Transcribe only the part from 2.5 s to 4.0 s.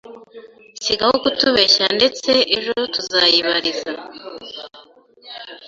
ejo tuzayibariza